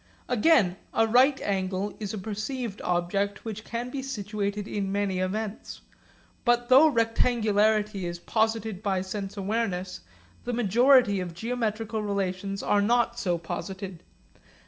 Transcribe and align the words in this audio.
Again 0.27 0.77
a 0.95 1.05
right 1.05 1.39
angle 1.43 1.95
is 1.99 2.11
a 2.11 2.17
perceived 2.17 2.81
object 2.81 3.45
which 3.45 3.63
can 3.63 3.91
be 3.91 4.01
situated 4.01 4.67
in 4.67 4.91
many 4.91 5.19
events; 5.19 5.81
but, 6.43 6.69
though 6.69 6.91
rectangularity 6.91 8.05
is 8.09 8.17
posited 8.17 8.81
by 8.81 9.03
sense 9.03 9.37
awareness, 9.37 9.99
the 10.43 10.53
majority 10.53 11.19
of 11.19 11.35
geometrical 11.35 12.01
relations 12.01 12.63
are 12.63 12.81
not 12.81 13.19
so 13.19 13.37
posited. 13.37 14.01